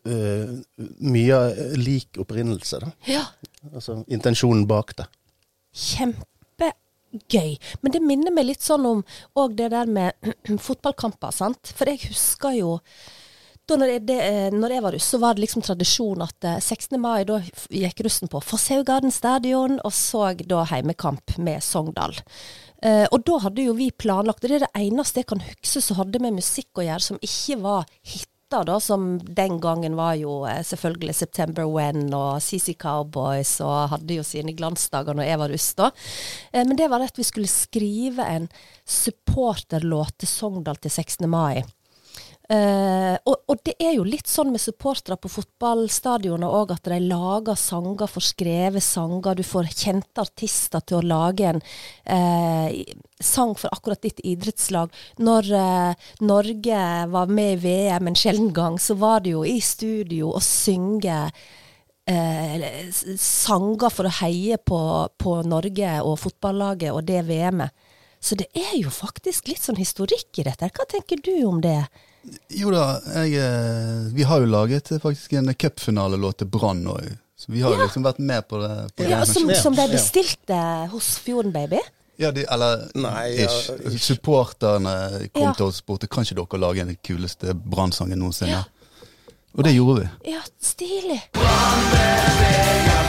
[0.05, 0.51] eh,
[0.99, 2.91] mye eh, lik opprinnelse, da.
[3.07, 3.25] Ja.
[3.73, 5.05] Altså intensjonen bak det.
[5.73, 7.57] Kjempegøy.
[7.81, 9.03] Men det minner meg litt sånn om
[9.39, 10.13] òg det der med
[10.67, 11.73] fotballkamper, sant.
[11.77, 12.77] For jeg husker jo
[13.71, 16.47] da når jeg, det, eh, når jeg var russ, så var det liksom tradisjon at
[16.47, 16.97] eh, 16.
[17.01, 17.39] mai, da
[17.71, 22.19] gikk russen på Fosshaugarden stadion og så da heimekamp med Sogndal.
[22.81, 25.83] Uh, og da hadde jo vi planlagt, og det er det eneste jeg kan huske
[25.85, 30.15] som hadde med musikk å gjøre, som ikke var hiter, da, som den gangen var
[30.19, 35.41] jo eh, selvfølgelig September When og CC Cowboys og hadde jo sine glansdager når jeg
[35.43, 35.91] var russ, da.
[36.49, 38.49] Uh, men det var at vi skulle skrive en
[38.81, 41.29] supporterlåt til Sogndal til 16.
[41.29, 41.61] mai.
[42.49, 46.97] Eh, og, og det er jo litt sånn med supportere på fotballstadioner òg, at de
[47.05, 49.37] lager sanger, får skrevet sanger.
[49.39, 51.61] Du får kjente artister til å lage en
[52.03, 52.81] eh,
[53.21, 54.91] sang for akkurat ditt idrettslag.
[55.23, 59.59] Når eh, Norge var med i VM en sjelden gang, så var det jo i
[59.63, 61.23] studio å synge
[62.11, 64.79] sanger for å heie på,
[65.21, 67.71] på Norge og fotballaget og det VM-et.
[68.19, 70.67] Så det er jo faktisk litt sånn historikk i dette.
[70.75, 71.79] Hva tenker du om det?
[72.53, 77.07] Jo da, jeg, eh, vi har jo laget eh, faktisk en cupfinalelåt til Brann òg.
[77.41, 78.75] Så vi har jo liksom vært med på det.
[78.95, 79.31] På Ja, det.
[79.33, 80.59] som, som de bestilte
[80.91, 81.79] hos Fjorden Baby?
[82.21, 83.71] Ja, de, eller Nei, ja, ish.
[83.89, 84.03] ish.
[84.11, 84.93] Supporterne
[85.33, 85.53] kom Ja.
[85.57, 88.61] til oss og spurte kan ikke dere lage den kuleste Brann-sangen noensinne.
[89.57, 90.31] Og det gjorde vi.
[90.35, 91.17] Ja, stilig.
[91.33, 93.00] Nei,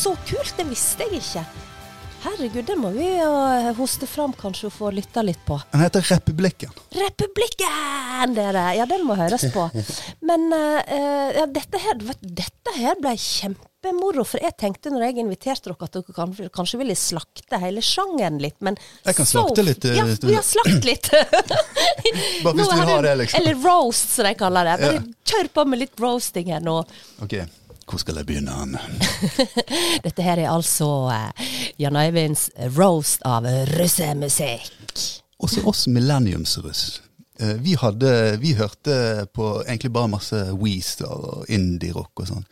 [0.00, 0.54] så kult!
[0.56, 1.44] Det visste jeg ikke.
[2.20, 3.28] Herregud, det må vi jo
[3.78, 5.56] hoste fram kanskje og få lytta litt på.
[5.72, 6.74] Den heter Republikken.
[6.92, 8.64] Republikken, dere!
[8.76, 9.64] Ja, den må høres på.
[10.28, 14.26] Men eh, eh, ja, dette, her, dette her ble kjempemoro.
[14.28, 18.36] For jeg tenkte når jeg inviterte dere at dere kan, kanskje ville slakte hele sjangeren
[18.44, 18.58] litt.
[18.60, 21.08] Men Jeg kan så- slakte litt, eh, Ja, vi har slakt litt.
[22.44, 23.40] Bare hvis du har det, liksom.
[23.40, 24.76] Eller roast, som de kaller det.
[24.84, 25.06] Bare Ja.
[25.32, 26.82] kjør på med litt roasting her nå.
[27.24, 27.38] Ok,
[27.90, 28.54] hvor skal jeg begynne?
[28.54, 28.80] Anne?
[30.06, 31.46] Dette her er altså uh,
[31.80, 34.74] Jan Øyvinds roast av russemusikk.
[35.40, 37.02] Også oss millenniumsruss.
[37.42, 42.46] Uh, Vi, hadde, vi hørte på egentlig bare masse Weezer og indie-rock og sånn.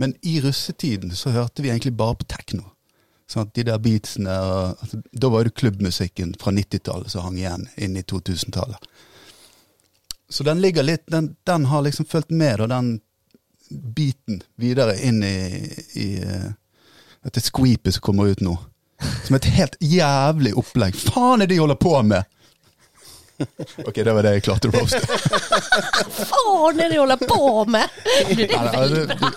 [0.00, 2.70] Men i russetiden så hørte vi egentlig bare på tekno.
[3.30, 7.68] Sånn de der beatsene og, altså, Da var det klubbmusikken fra 90-tallet som hang igjen
[7.78, 8.88] inn i 2000-tallet.
[10.30, 12.90] Så den ligger litt Den, den har liksom fulgt med, og den
[13.70, 15.36] biten videre inn i,
[15.94, 16.50] i eh,
[17.24, 18.56] dette squeepet som kommer ut nå.
[19.24, 20.96] Som et helt jævlig opplegg.
[20.98, 22.24] Faen er det de holder på med?!
[23.88, 25.00] Ok, det var det jeg klarte å roaste.
[26.28, 28.00] Faen, er det de holder på med?!
[28.36, 29.30] Det er veldig det-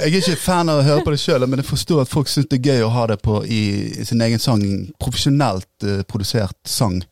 [0.00, 2.28] Jeg er ikke fan av å høre på det sjøl, men jeg forstår at folk
[2.30, 3.60] syns det er gøy å ha det på i,
[4.06, 4.62] sin egen sang.
[5.02, 7.02] Profesjonelt uh, produsert sang.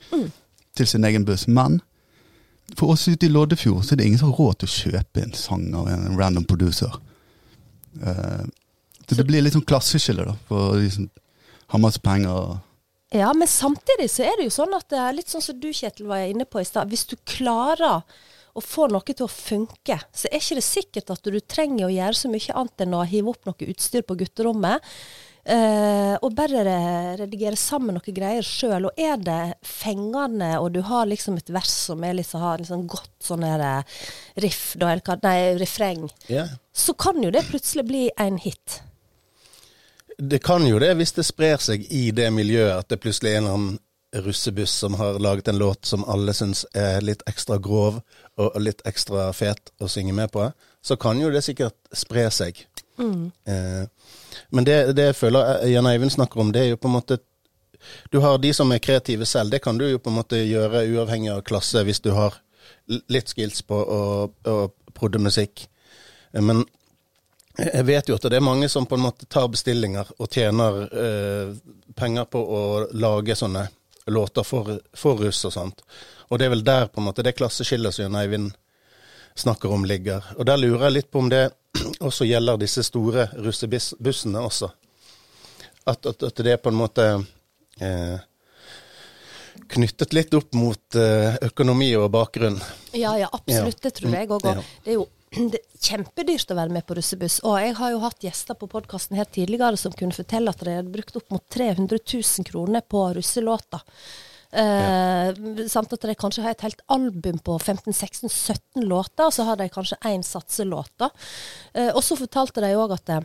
[0.79, 1.49] til sin egen buss.
[1.49, 1.81] Men
[2.77, 5.23] for oss ute i Loddefjord så er det ingen som har råd til å kjøpe
[5.25, 6.93] en sang av en random producer.
[8.03, 8.45] Uh,
[9.09, 11.07] så det blir litt sånn klasseskille, da, for de som
[11.73, 12.59] har masse penger.
[13.15, 15.71] Ja, men samtidig så er det jo sånn at det er litt sånn som du
[15.73, 16.91] Kjetil var inne på i stad.
[16.93, 18.05] Hvis du klarer
[18.59, 21.95] å få noe til å funke, så er ikke det sikkert at du trenger å
[21.95, 24.85] gjøre så mye annet enn å hive opp noe utstyr på gutterommet.
[25.49, 26.61] Uh, og bare
[27.17, 28.91] redigere sammen noen greier sjøl.
[28.91, 32.85] Og er det fengende, og du har liksom et vers som er liksom, har liksom
[32.91, 34.03] godt sånn eh,
[34.45, 36.53] riff, da, eller nei, refreng, yeah.
[36.73, 38.83] så kan jo det plutselig bli en hit.
[40.19, 43.39] Det kan jo det hvis det sprer seg i det miljøet at det plutselig er
[43.39, 43.77] en eller annen
[44.17, 48.01] russebuss som har laget en låt som alle syns er litt ekstra grov
[48.41, 50.47] og litt ekstra fet å synge med på.
[50.83, 52.61] Så kan jo det sikkert spre seg.
[53.45, 53.85] Eh,
[54.51, 57.19] men det, det jeg føler Jan Eivind snakker om, det er jo på en måte
[58.11, 59.51] Du har de som er kreative selv.
[59.53, 62.35] Det kan du jo på en måte gjøre uavhengig av klasse hvis du har
[62.89, 64.01] litt skills på å,
[64.51, 64.57] å
[64.97, 65.69] prodde musikk.
[66.33, 66.65] Eh, Men
[67.59, 70.85] jeg vet jo at det er mange som på en måte tar bestillinger og tjener
[70.91, 71.55] eh,
[71.99, 72.61] penger på å
[72.95, 73.69] lage sånne
[74.11, 75.85] låter for, for russ og sånt.
[76.29, 78.53] Og det er vel der på en måte det klasseskillet som Jan Eivind
[79.39, 80.25] snakker om, ligger.
[80.37, 81.49] Og der lurer jeg litt på om det
[82.09, 84.71] også gjelder disse store russebussene også.
[85.89, 87.07] At, at, at det er på en måte
[87.81, 88.19] eh,
[89.69, 92.59] knyttet litt opp mot eh, økonomi og bakgrunn.
[92.93, 93.79] Ja, ja, absolutt.
[93.79, 93.85] Ja.
[93.89, 94.45] Det tror jeg òg.
[94.45, 94.83] Mm, ja.
[94.85, 95.07] Det er jo
[95.53, 97.41] det er kjempedyrt å være med på russebuss.
[97.49, 100.79] Og jeg har jo hatt gjester på podkasten her tidligere som kunne fortelle at de
[100.79, 103.85] hadde brukt opp mot 300 000 kroner på russelåter.
[104.49, 105.35] Eh,
[105.69, 109.69] samt at de kanskje har et helt album på 15-16-17 låter, og så har de
[109.73, 111.05] kanskje én satselåt.
[111.75, 113.21] Eh, og så fortalte de òg at det,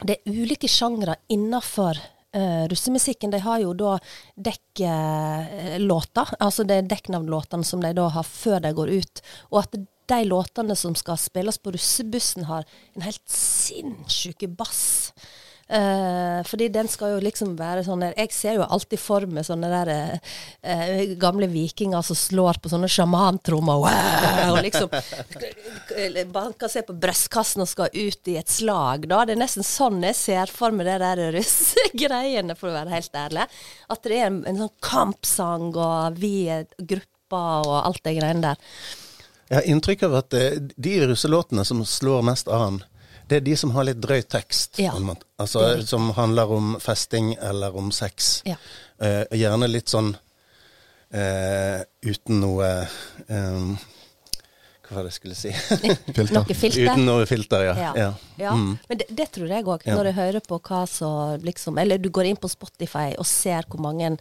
[0.00, 2.00] det er ulike sjangre innafor
[2.36, 3.30] uh, russemusikken.
[3.30, 3.98] De har jo da
[4.48, 9.22] dekklåter, altså det er dekknavnlåtene som de da har før de går ut.
[9.52, 9.76] Og at
[10.12, 15.12] de låtene som skal spilles på russebussen, har en helt sinnssyk bass.
[15.72, 19.46] Uh, fordi den skal jo liksom være sånn der Jeg ser jo alltid for meg
[19.46, 19.90] sånne der
[20.66, 24.90] uh, gamle vikinger som slår på sånne sjamantrommer wow, og liksom
[26.34, 29.22] banker seg på brystkassen og skal ut i et slag, da.
[29.24, 33.16] Det er nesten sånn jeg ser for meg det der russegreiene, for å være helt
[33.22, 33.46] ærlig.
[33.94, 38.50] At det er en, en sånn kampsang, og vi er grupper og alt det greiene
[38.50, 38.60] der.
[39.52, 42.78] Jeg har inntrykk av at eh, de russelåtene som slår mest an,
[43.28, 44.78] det er de som har litt drøy tekst.
[44.80, 44.94] Ja.
[45.40, 48.38] Altså Det som handler om festing eller om sex.
[48.48, 48.56] Ja.
[49.02, 52.68] Uh, gjerne litt sånn uh, uten noe
[53.26, 53.88] eh,
[54.82, 55.52] Hva var det jeg skulle si?
[56.16, 56.32] Filter.
[56.36, 56.84] Noe filter.
[56.86, 57.74] uten noe filter, ja.
[57.80, 57.92] Ja.
[57.96, 58.10] ja.
[58.40, 58.76] Ja, Mm.
[58.88, 59.84] men det, det tror jeg òg.
[59.86, 59.96] Ja.
[59.96, 63.64] Når jeg hører på hva som liksom Eller du går inn på Spotify og ser
[63.68, 64.16] hvor mange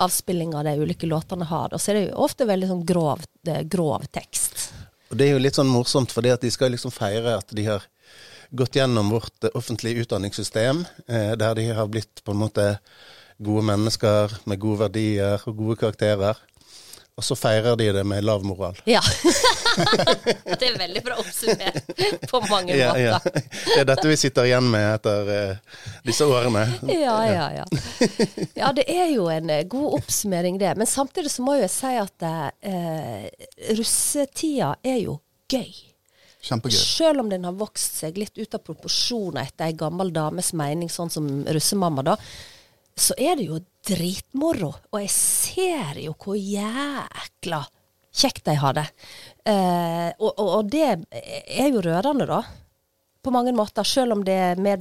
[0.00, 3.24] avspillinger de ulike låtene har, og så er det jo ofte veldig sånn grov,
[3.70, 4.70] grov tekst.
[5.10, 7.86] Og det er jo litt sånn morsomt, at de skal liksom feire at de har
[8.50, 12.66] gått gjennom vårt offentlige utdanningssystem, eh, der de har blitt på en måte
[13.38, 16.38] gode mennesker med gode verdier og gode karakterer.
[17.20, 18.78] Og så feirer de det med lav moral.
[18.88, 19.02] Ja.
[20.60, 21.90] det er veldig bra oppsummert
[22.30, 23.02] på mange Ja, måter.
[23.04, 23.18] ja.
[23.66, 26.62] Det er dette vi sitter igjen med etter uh, disse årene.
[26.88, 27.66] Ja, ja, ja.
[28.56, 30.72] Ja, det er jo en eh, god oppsummering, det.
[30.80, 33.28] Men samtidig så må jeg si at uh,
[33.76, 35.18] russetida er jo
[35.52, 35.68] gøy.
[36.48, 36.78] Kjempegøy.
[36.80, 40.88] Selv om den har vokst seg litt ut av proporsjoner etter ei gammel dames mening,
[40.88, 42.16] sånn som russemamma, da,
[43.00, 44.74] så er det jo dritmoro.
[44.92, 47.64] Og jeg ser jo hvor jækla
[48.10, 48.88] kjekt de har det.
[49.46, 52.42] Eh, og, og, og det er jo rørende, da.
[53.20, 54.80] På mange måter, selv om det med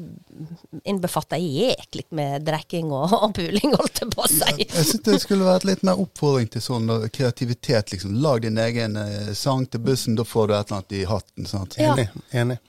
[0.88, 4.54] innbefatter jæklig med drikking og, og puling, holdt jeg på å si.
[4.64, 7.92] Jeg synes det skulle vært litt mer oppfordring til sånn kreativitet.
[7.94, 8.16] liksom.
[8.24, 11.50] Lag din egen eh, sang til bussen, da får du et eller annet i hatten.
[11.52, 11.80] sant?
[11.80, 11.94] Ja.
[11.96, 12.10] Enig.
[12.32, 12.60] enig.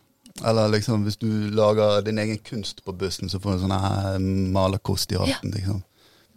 [0.46, 4.18] Eller liksom hvis du lager din egen kunst på bussen, så får du sånn her
[4.54, 5.50] malerkost i hatten.
[5.52, 5.82] liksom.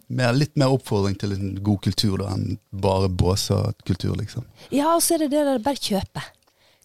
[0.08, 4.44] Mer, litt mer oppfordring til en god kultur da, enn bare båsekultur, liksom.
[4.70, 6.22] Ja, og så er det det der bare kjøpe.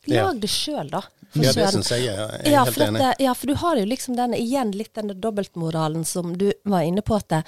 [0.07, 0.23] Ja.
[0.29, 1.01] Lag det sjøl, da.
[1.33, 2.05] for Ja, det syns jeg.
[2.07, 2.99] Jeg er Ja helt enig.
[2.99, 6.81] det- ja, for du har jo liksom den, igjen litt denne dobbeltmoralen som du var
[6.81, 7.15] inne på.
[7.17, 7.43] at det,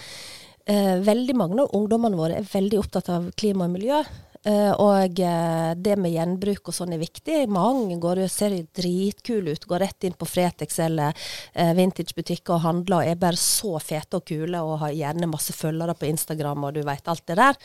[0.68, 4.04] eh, Veldig mange av ungdommene våre er veldig opptatt av klima og miljø.
[4.46, 7.44] Eh, og eh, det med gjenbruk og sånn er viktig.
[7.52, 9.68] Mange går jo, ser jo dritkule ut.
[9.70, 11.16] Går rett inn på Fretex eller
[11.54, 15.56] eh, vintagebutikker og handler og er bare så fete og kule og har gjerne masse
[15.56, 17.60] følgere på Instagram og du veit alt det der.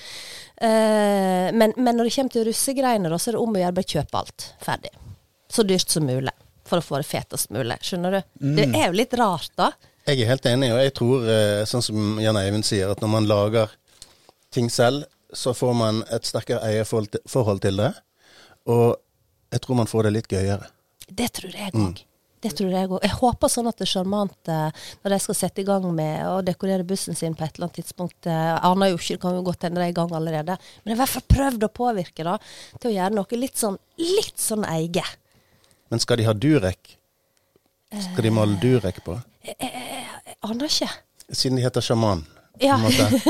[0.57, 4.21] Men, men når det kommer til russegreiene, så er det om å gjøre bare kjøpe
[4.23, 4.93] alt ferdig.
[5.53, 6.33] Så dyrt som mulig.
[6.67, 7.77] For å få det fetest mulig.
[7.85, 8.21] Skjønner du?
[8.57, 9.71] Det er jo litt rart, da.
[10.07, 11.29] Jeg er helt enig, og jeg tror,
[11.69, 13.75] sånn som Jan Eivind sier, at når man lager
[14.55, 17.93] ting selv, så får man et sterkere eierforhold til- det.
[18.67, 18.97] Og
[19.53, 20.67] jeg tror man får det litt gøyere.
[21.09, 22.03] Det tror jeg òg.
[22.43, 23.01] Det tror jeg òg.
[23.03, 24.71] Jeg håper sånn at det er sjarmant eh,
[25.03, 27.79] når de skal sette i gang med å dekorere bussen sin på et eller annet
[27.81, 28.27] tidspunkt.
[28.27, 30.59] Eh, Jeg aner jo ikke, det kan jo godt hende de er i gang allerede.
[30.85, 32.37] Men jeg har i hvert fall prøvd å påvirke da,
[32.81, 35.17] til å gjøre noe litt sånn, litt sånn eget.
[35.91, 36.97] Men skal de ha durek?
[37.95, 39.17] Skal de male durek på?
[39.47, 40.91] Jeg aner ikke.
[41.33, 42.27] Siden de heter sjaman.
[42.63, 42.77] Ja.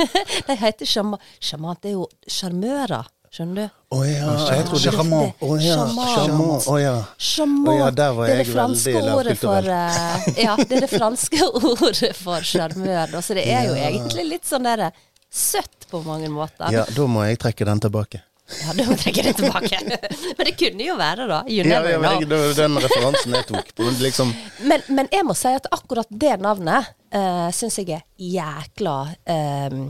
[0.46, 1.20] de heter sjaman.
[1.40, 3.74] Sjaman, er jo sjarmører, skjønner du?
[3.96, 5.42] Å ja, jeg trodde Sjarmant.
[5.46, 6.12] Å ja, Sjaman.
[6.14, 6.80] sjaman.
[6.82, 6.94] Ja.
[7.18, 7.78] Sjaman.
[7.78, 10.86] Ja, der var det er jeg det franske veldig ordet for eh, Ja, det er
[10.86, 13.18] det franske ordet for sjarmør.
[13.22, 14.90] Så det er jo egentlig litt sånn derre
[15.30, 16.70] søtt på mange måter.
[16.74, 18.22] Ja, da må jeg trekke den tilbake.
[18.46, 19.78] Ja, da trekker jeg det tilbake.
[20.38, 21.40] Men det kunne jo være, da.
[21.50, 23.88] You Ja, never ja, men det var den referansen jeg tok på.
[23.98, 24.30] Liksom,
[24.70, 29.80] Men, men jeg må si at akkurat det navnet uh, syns jeg er jækla uh,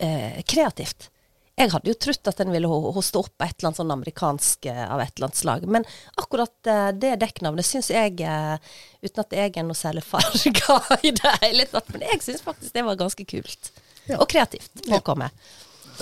[0.00, 1.10] uh, kreativt.
[1.56, 4.82] Jeg hadde jo trodd at den ville hoste opp et eller annet sånn amerikansk uh,
[4.92, 5.68] av et eller annet slag.
[5.76, 5.86] Men
[6.20, 11.14] akkurat eh, det dekknavnet syns jeg, eh, uten at jeg er noe særlig farga i
[11.16, 13.72] det hele tatt, men jeg syns faktisk det var ganske kult.
[14.18, 15.32] Og kreativt påkommet.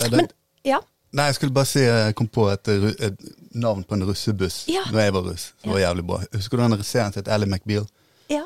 [0.02, 0.28] Er Men
[0.66, 0.82] ja.
[1.14, 2.68] Nei, jeg skulle bare si jeg kom på et,
[3.06, 3.20] et
[3.54, 4.82] navn på en russebuss Ja.
[4.90, 5.44] når jeg var russ.
[5.62, 6.18] Det var jævlig bra.
[6.34, 7.86] Husker du den serien som het Ally McBeal?
[8.32, 8.44] ja.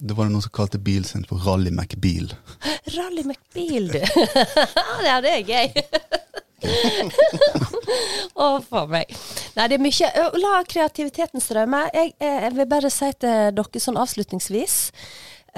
[0.00, 2.30] Det var det noen som kalte bilen sin for Rally McBeal.
[2.96, 3.98] Rally McBeal, du.
[5.10, 5.74] ja, det er gøy.
[8.40, 9.12] Å, for meg.
[9.58, 10.08] Nei, det er mye
[10.40, 11.82] La kreativiteten strømme.
[11.92, 14.78] Jeg, eh, jeg vil bare si til dere sånn avslutningsvis,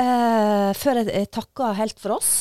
[0.00, 2.32] uh, før jeg, jeg takker helt for oss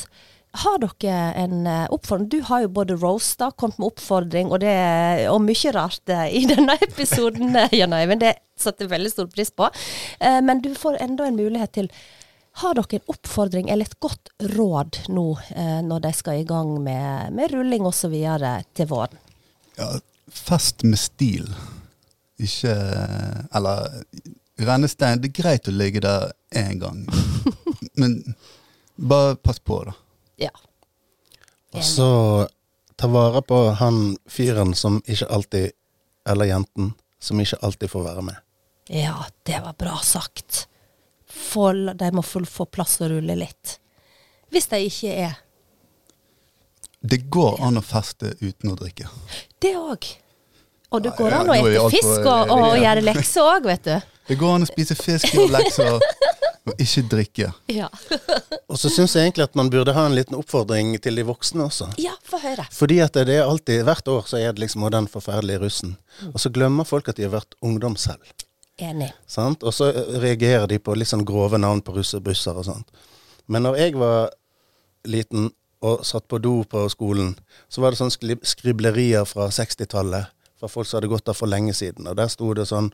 [0.52, 2.30] har dere en eh, oppfordring?
[2.30, 4.74] Du har jo både roasta, kommet med oppfordring, og, det,
[5.32, 8.24] og mye rart eh, i denne episoden, eh, Jan Øyvind.
[8.24, 9.72] Det setter jeg veldig stor pris på.
[10.46, 11.88] Men du får enda en mulighet til
[12.62, 15.24] har dere en oppfordring eller et godt råd nå
[15.88, 18.14] når de skal i gang med, med rulling osv.
[18.78, 19.18] til våren?
[19.80, 19.88] Ja,
[20.30, 21.48] fest med stil.
[22.38, 22.76] Ikke
[23.50, 24.04] Eller
[24.62, 25.24] rennestein.
[25.24, 27.02] Det er greit å ligge der én gang,
[28.04, 28.20] men
[28.94, 29.98] bare pass på, da.
[30.42, 30.52] Ja.
[31.74, 32.08] og så
[33.00, 35.72] ta vare på han fyren som ikke alltid,
[36.30, 38.42] eller jenten, som ikke alltid får være med.
[38.92, 40.68] Ja, det var bra sagt.
[41.28, 43.78] Få, de må få, plass å rulle litt.
[44.52, 45.38] Hvis de ikke er
[47.02, 49.08] Det går an å feste uten å drikke.
[49.60, 50.10] det òg.
[50.92, 53.96] Og det går an å ete fisk og, og gjøre lekser òg, vet du.
[54.28, 57.48] Det går an å spise fisk og lekser og ikke drikke.
[57.74, 57.88] Ja,
[58.72, 61.66] Og så syns jeg egentlig at man burde ha en liten oppfordring til de voksne
[61.66, 61.90] også.
[62.00, 62.64] ja få høre.
[62.72, 65.98] Fordi at det er alltid, hvert år så er det liksom «Å, den forferdelige russen.
[66.32, 68.24] Og så glemmer folk at de har vært ungdom selv.
[68.80, 69.10] Enig.
[69.28, 69.66] Sant?
[69.68, 69.90] Og så
[70.24, 73.04] reagerer de på litt sånn grove navn på russebusser og sånt.
[73.52, 74.32] Men når jeg var
[75.04, 75.50] liten
[75.82, 77.34] og satt på do på skolen,
[77.68, 80.30] så var det sånn skriblerier fra 60-tallet.
[80.62, 82.06] Fra folk som hadde gått der for lenge siden.
[82.12, 82.92] Og der sto det sånn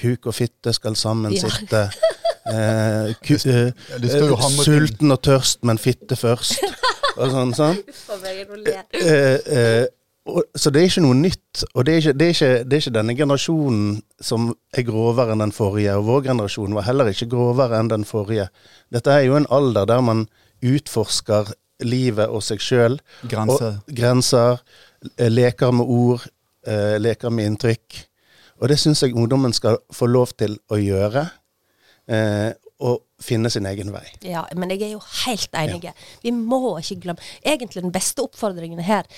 [0.00, 1.48] Kuk og fitte skal sammen Ja.
[1.48, 1.86] sitte.
[2.44, 6.58] Eh, ku, eh, eh, sulten og tørst, men fitte først.
[7.16, 7.78] Og sånn, sånn.
[8.92, 9.86] Eh, eh,
[10.56, 11.64] så det er ikke noe nytt.
[11.74, 13.88] Og det er ikke, det, er ikke, det er ikke denne generasjonen
[14.20, 15.96] som er grovere enn den forrige.
[15.96, 18.50] Og vår generasjon var heller ikke grovere enn den forrige.
[18.92, 20.26] Dette er jo en alder der man
[20.64, 21.52] utforsker
[21.84, 22.98] livet og seg sjøl.
[23.28, 23.80] Grenser.
[23.88, 24.60] Grenser.
[25.18, 26.28] eh, Leker med ord.
[26.66, 28.02] Eh, Leker med inntrykk.
[28.62, 31.24] Og det syns jeg ungdommen skal få lov til å gjøre.
[32.06, 32.52] Eh,
[32.84, 34.04] og finne sin egen vei.
[34.26, 35.92] Ja, men jeg er jo helt enig.
[36.24, 39.08] Vi må ikke glemme Egentlig den beste oppfordringen her,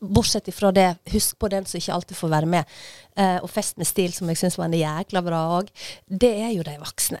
[0.00, 2.78] bortsett ifra det, husk på den som ikke alltid får være med,
[3.16, 5.68] eh, og Fest med stil, som jeg syns var en jækla bra òg,
[6.08, 7.20] det er jo de voksne.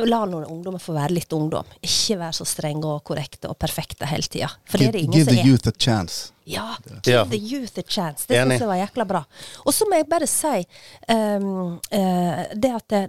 [0.00, 1.68] La noen ungdommer få være litt ungdom.
[1.84, 4.48] Ikke være så strenge og korrekte og perfekte hele tida.
[4.72, 5.48] Er Give, ingen give som the er.
[5.50, 6.32] youth a chance.
[6.44, 7.28] Ja, give yeah.
[7.28, 8.24] the youth a chance.
[8.26, 9.20] Det syns jeg var jækla bra.
[9.66, 10.64] Og så må jeg bare si
[11.12, 13.02] um, uh, det at det,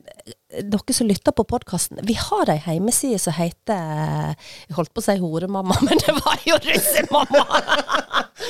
[0.70, 5.02] dere som lytter på podkasten, vi har ei hjemmeside som heter eh, Jeg holdt på
[5.02, 7.62] å si Horemamma, men det var jo Russemamma!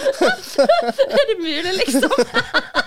[1.22, 2.18] er det mulig, liksom?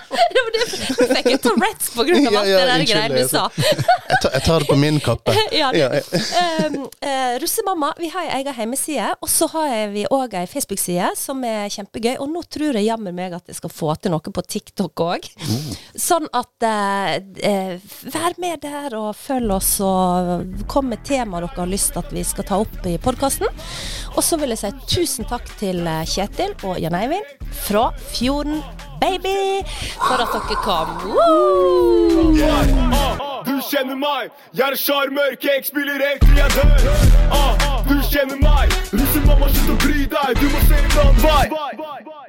[0.33, 3.47] det var fikk en Tourettes på grunn av alt ja, det der greiene du sa.
[4.07, 5.33] Jeg tar, jeg tar det på min kappe.
[5.51, 5.67] ja.
[5.75, 6.19] Ja, ja.
[6.63, 11.09] Um, uh, Russemamma, vi har ei egen hjemmeside, og så har vi òg ei Facebook-side
[11.19, 12.13] som er kjempegøy.
[12.23, 15.27] Og nå tror jeg jammen meg at jeg skal få til noe på TikTok òg.
[15.99, 21.59] Sånn at uh, uh, vær med der og følg oss, og kom med temaer dere
[21.59, 23.51] har lyst til at vi skal ta opp i podkasten.
[24.15, 28.63] Og så vil jeg si tusen takk til Kjetil og Jan Eivind fra Fjorden
[28.99, 29.63] Baby.
[30.07, 30.87] For at dere kom.
[32.91, 36.69] Ah, Du kjenner meg, jeg er sjarmør, cake spiller helt jeg dør.
[37.31, 42.26] Ah, Du kjenner meg, russemamma, slutt å bry deg, du må se en annen vei.